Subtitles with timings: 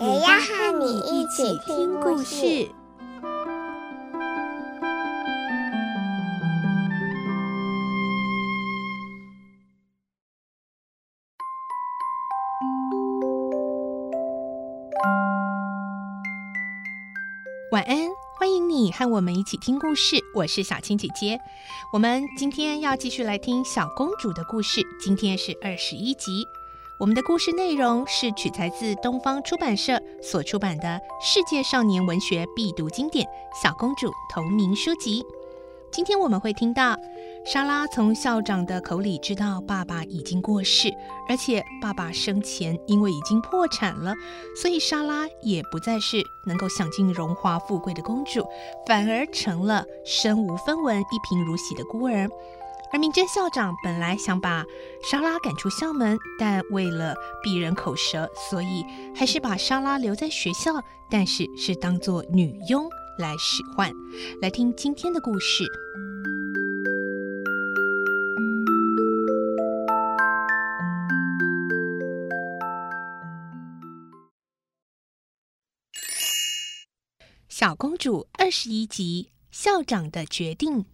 [0.00, 2.70] 也要和你一起听故事。
[17.72, 17.96] 晚安，
[18.38, 20.16] 欢迎你和我们一起听故事。
[20.32, 21.40] 我是小青姐姐，
[21.92, 24.80] 我们今天要继续来听小公主的故事。
[25.00, 26.46] 今天是二十一集。
[26.98, 30.88] 我们的故事内容是取材自东方出版社所出版的
[31.22, 33.24] 《世界少年文学必读经典》
[33.62, 35.24] 小公主同名书籍。
[35.92, 36.96] 今天我们会听到
[37.46, 40.92] 莎拉从校长的口里知道爸爸已经过世，
[41.28, 44.12] 而且爸爸生前因为已经破产了，
[44.60, 48.44] 所以莎拉也不再是能够享尽荣华富贵的公主，
[48.88, 52.28] 反而成了身无分文、一贫如洗的孤儿。
[52.90, 54.64] 而明真校长本来想把
[55.02, 58.82] 莎拉赶出校门，但为了避人口舌，所以
[59.14, 60.72] 还是把莎拉留在学校，
[61.10, 63.92] 但是是当做女佣来使唤。
[64.40, 65.64] 来听今天的故事，
[77.48, 80.86] 《小公主》二十一集：校长的决定。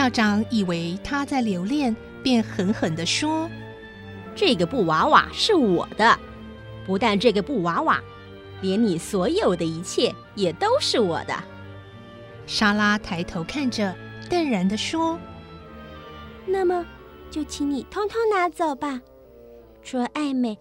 [0.00, 3.50] 校长以为他在留恋，便狠狠地说
[4.34, 6.18] ：“这个布娃娃是我的，
[6.86, 8.00] 不但这个布娃娃，
[8.62, 11.34] 连你所有的一切也都是我的。”
[12.48, 13.94] 莎拉抬头看着，
[14.30, 15.20] 淡然地说
[16.48, 16.82] ：“那么，
[17.30, 19.02] 就请你通通拿走吧。
[19.82, 20.58] 除了爱美，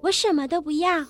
[0.00, 1.04] 我什么都不要。”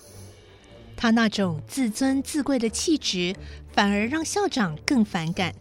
[0.97, 3.35] 他那种自尊自贵的气质，
[3.71, 5.53] 反而让校长更反感。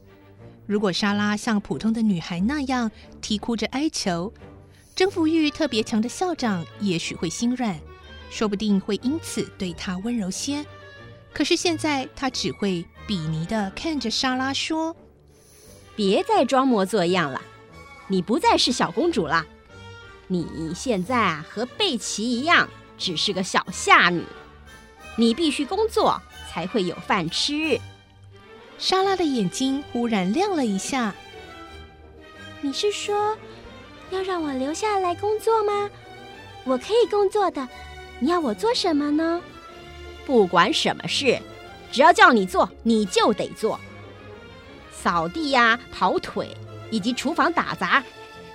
[0.66, 2.90] 如果莎拉像普通的女孩那样
[3.20, 4.32] 啼哭着哀求，
[4.96, 7.78] 征服欲特别强的校长也许会心软，
[8.30, 10.66] 说不定会因此对她温柔些。
[11.32, 14.96] 可是现在他只会鄙夷地看着莎拉说
[15.94, 17.40] ：“别再装模作样了，
[18.08, 19.46] 你不再是小公主了，
[20.28, 24.24] 你现在啊和贝奇一样，只是个小下女。
[25.16, 27.78] 你必须工作才会有饭吃。”
[28.78, 31.14] 莎拉的眼睛忽然亮了一下。
[32.60, 33.36] 你是说
[34.10, 35.90] 要让我留下来工作吗？
[36.64, 37.66] 我可以工作的。
[38.18, 39.40] 你要我做什么呢？
[40.24, 41.38] 不管什么事，
[41.92, 43.78] 只要叫你做，你就得做。
[44.90, 46.56] 扫地呀、跑腿
[46.90, 48.02] 以及厨房打杂，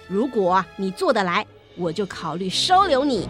[0.07, 1.45] 如果你做得来，
[1.77, 3.29] 我就考虑收留你。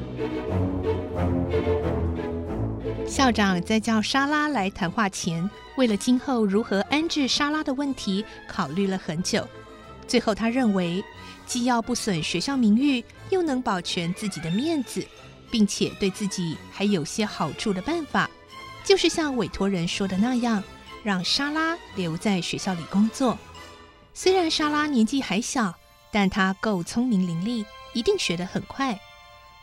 [3.06, 5.47] 校长在叫莎拉来谈话前，
[5.81, 9.47] 为了今后如何安置莎拉的问题，考虑了很久。
[10.08, 11.03] 最后，他认为
[11.47, 15.03] 既要不损学校名誉，又能保全自己的面子，
[15.50, 18.30] 并且对自己还有些好处的办法，
[18.84, 20.64] 就是像委托人说的那样，
[21.02, 23.36] 让莎拉留在学校里工作。
[24.14, 25.74] 虽然莎拉年纪还小，
[26.12, 29.00] 但她够聪明伶俐，一定学得很快。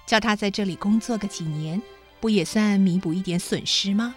[0.05, 1.81] 叫她在这里工作个几年。
[2.21, 4.17] 不也算弥补一点损失吗？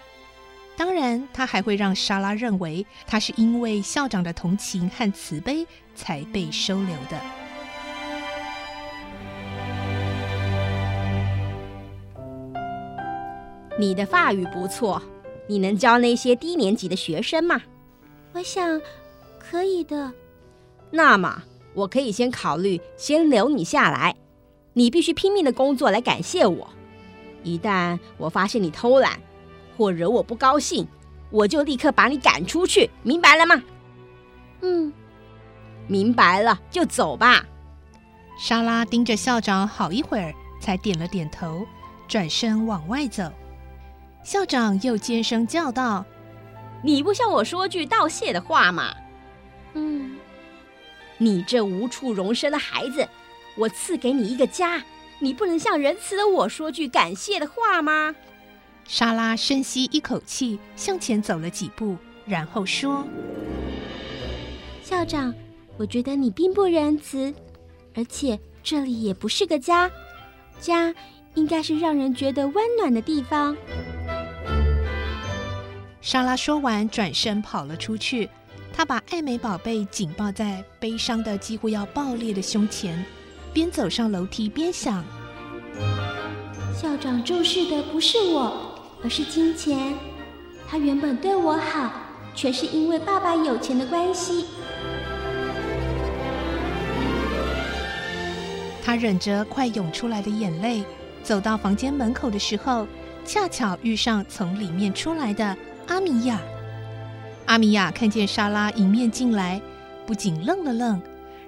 [0.84, 7.22] 当然，他还会让莎拉认为他是因为校长的同情和慈悲才被收留的。
[13.78, 15.00] 你的法语不错，
[15.46, 17.62] 你能教那些低年级的学生吗？
[18.34, 18.82] 我想
[19.38, 20.12] 可以的。
[20.90, 21.44] 那么，
[21.76, 24.16] 我可以先考虑先留你下来。
[24.74, 26.68] 你必须拼命的工作来感谢我。
[27.44, 29.20] 一旦我发现你偷懒
[29.78, 30.88] 或惹我不高兴，
[31.30, 33.62] 我就立刻把你赶出去，明白了吗？
[34.62, 34.92] 嗯，
[35.88, 37.46] 明白了就走吧。
[38.40, 41.66] 莎拉盯着校长好一会儿，才点了点头，
[42.08, 43.32] 转身往外走。
[44.24, 46.06] 校长又尖声叫道
[46.84, 48.94] ：“你不向我说句道谢的话吗
[49.74, 50.18] ？”“嗯，
[51.18, 53.08] 你这无处容身的孩子，
[53.58, 54.84] 我赐给你一个家。”
[55.24, 58.16] 你不能向仁慈的我说句感谢的话吗？
[58.88, 61.96] 莎拉深吸一口气，向前走了几步，
[62.26, 63.06] 然后说
[64.84, 65.34] ：“校长，
[65.78, 67.34] 我觉得你并不仁慈，
[67.96, 69.90] 而且这里也不是个家，
[70.60, 70.94] 家
[71.36, 73.56] 应该是让人觉得温暖的地方。
[76.02, 78.30] 莎拉说完，转身跑了出去。
[78.74, 83.06] 她把爱美宝贝紧抱在悲伤的几乎要爆裂的胸前，
[83.54, 85.04] 边走上楼梯边想：
[86.74, 88.71] 校长重视的不是我，
[89.04, 89.94] 而是金钱。
[90.68, 91.92] 他原本对我好，
[92.34, 94.46] 全是因为爸爸有钱的关系。
[98.84, 100.84] 他忍着快涌出来的眼泪，
[101.24, 102.88] 走到房间门口的时候，
[103.24, 105.56] 恰巧遇上从里面出来的
[105.88, 106.40] 阿米亚。
[107.46, 109.62] 阿米亚看见莎拉迎面进来，
[110.08, 111.02] 不仅愣了愣，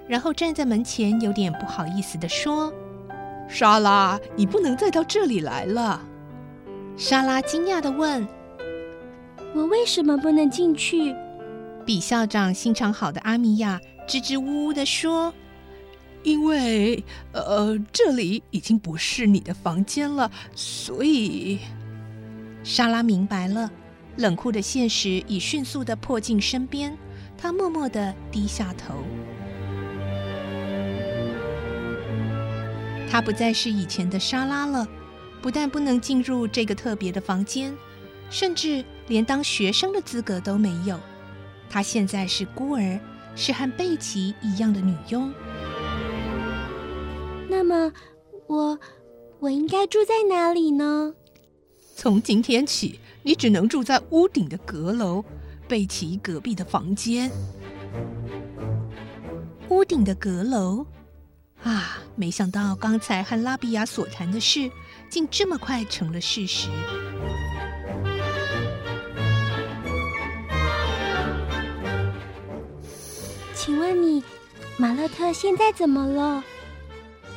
[0.06, 2.72] 然后站在门前，有点不好意思地说
[3.48, 6.00] ：“莎拉，你不能再到这里来了。”
[6.96, 8.26] 莎拉惊讶的问
[9.52, 11.14] ：“我为什么不能进去？”
[11.84, 15.34] 比校长心肠好的阿米亚支支吾吾的说
[16.22, 17.02] ：“因为，
[17.32, 21.58] 呃，这里已经不是你的房间了，所以……”
[22.62, 23.70] 莎拉明白了。
[24.16, 26.96] 冷酷的现实已迅速的迫近身边，
[27.36, 28.94] 她默默的低下头。
[33.10, 34.86] 她不再是以前的莎拉了，
[35.44, 37.76] 不但不能进入这个特别的房间，
[38.30, 40.98] 甚至连当学生的资格都没有。
[41.68, 42.98] 他现在是孤儿，
[43.36, 45.30] 是和贝奇一样的女佣。
[47.46, 47.92] 那么，
[48.46, 48.80] 我
[49.38, 51.12] 我应该住在哪里呢？
[51.94, 52.98] 从今天起。
[53.22, 55.22] 你只能住在屋顶的阁楼，
[55.68, 57.30] 贝奇隔壁的房间。
[59.68, 60.86] 屋顶的阁楼，
[61.62, 61.98] 啊！
[62.16, 64.70] 没想到刚才和拉比亚所谈的事，
[65.14, 66.68] 竟这么快成了事实。
[73.54, 74.24] 请问你，
[74.76, 76.42] 马勒特现在怎么了？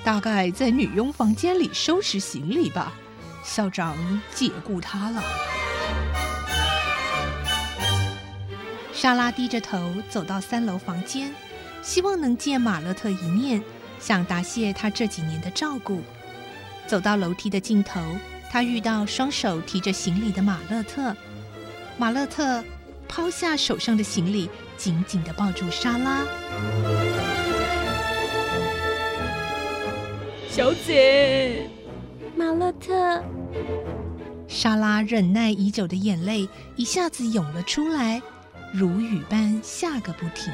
[0.04, 2.94] 大概在女佣房间里收拾行李吧。
[3.44, 3.96] 校长
[4.34, 5.22] 解雇他了。
[8.92, 11.32] 莎拉低着头走到三楼房间，
[11.84, 13.64] 希望能见马勒特一面，
[14.00, 16.02] 想答谢他这几年的照顾。
[16.88, 18.00] 走到楼梯的尽头，
[18.50, 21.14] 他遇到双手提着行李的马勒特。
[21.98, 22.64] 马勒特
[23.08, 26.26] 抛下手上的行李，紧紧地抱住莎拉。
[30.50, 31.70] 小姐，
[32.36, 33.22] 马勒特。
[34.48, 36.48] 莎拉忍耐已久的眼泪
[36.78, 38.22] 一下子涌了出来。
[38.74, 40.54] 如雨般下个不停。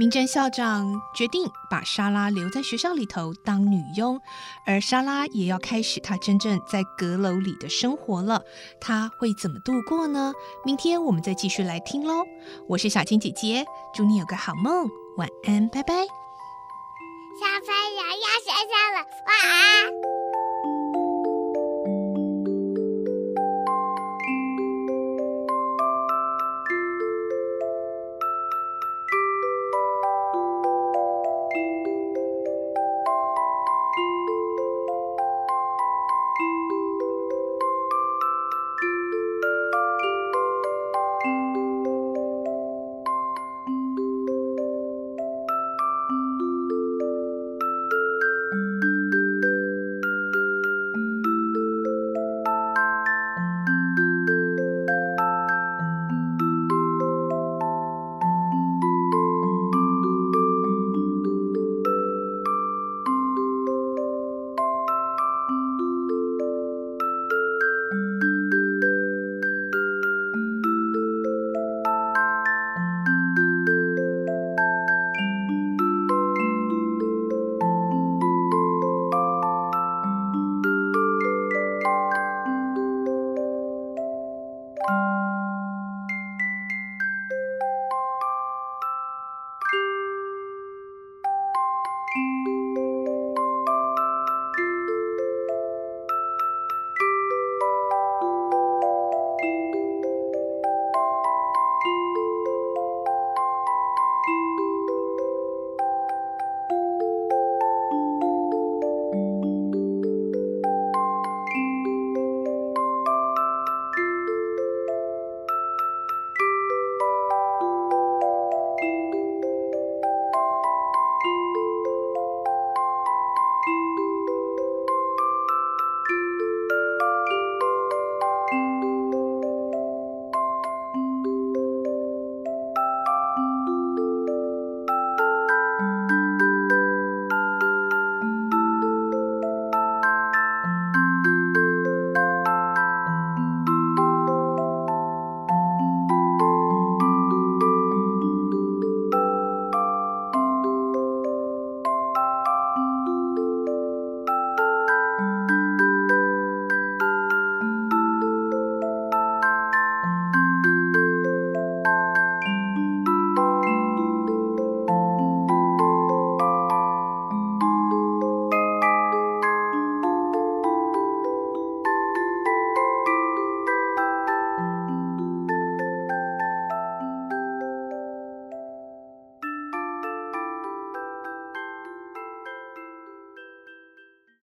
[0.00, 4.18] 明珍校长决定把莎拉留在学校里头当女佣，
[4.64, 8.42] 而莎拉也要开始她真正在阁楼里的生活了。
[8.80, 10.32] 她会怎么度过呢？
[10.64, 12.24] 明天我们再继续来听喽。
[12.66, 14.88] 我是小青姐姐，祝你有个好梦，
[15.18, 15.92] 晚安，拜拜。
[15.92, 20.29] 小朋友要睡觉了，晚安。